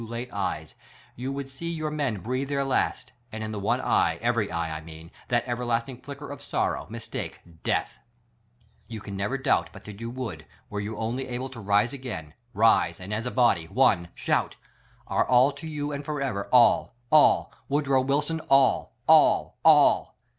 o 0.01 0.03
late 0.03 0.33
eyes, 0.33 0.73
you 1.15 1.31
would 1.31 1.47
see 1.47 1.69
your 1.69 1.91
men 1.91 2.21
breathe 2.21 2.49
their 2.49 2.63
last; 2.63 3.11
and 3.31 3.43
in 3.43 3.51
the 3.51 3.59
one 3.59 3.79
eye— 3.79 4.17
every 4.23 4.51
eye, 4.51 4.75
I 4.75 4.81
mean 4.81 5.11
that 5.27 5.47
everlasting 5.47 6.01
flicker 6.01 6.31
of 6.31 6.39
sorro.w, 6.39 6.91
mistake— 6.91 7.39
death! 7.71 7.99
You 8.87 8.99
can 8.99 9.15
never 9.15 9.37
doubt 9.37 9.69
but 9.71 9.83
that 9.85 10.01
you 10.01 10.09
would, 10.09 10.47
were 10.71 10.79
you 10.79 10.97
only 10.97 11.27
able 11.27 11.49
to 11.49 11.59
again 11.71 12.33
rise, 12.55 12.95
rise 12.95 12.99
and 12.99 13.13
as 13.13 13.27
a 13.27 13.29
body, 13.29 13.65
one— 13.67 14.07
shout: 14.15 14.55
Our 15.05 15.23
all 15.27 15.51
to 15.51 15.67
3^ou 15.67 15.93
and 15.93 16.03
forever, 16.03 16.49
all! 16.51 16.95
all 17.11 17.53
—\\ 17.65 17.69
oodrow 17.71 18.01
Wilson, 18.03 18.39
all! 18.49 18.95
all! 19.07 19.59
all 19.63 20.17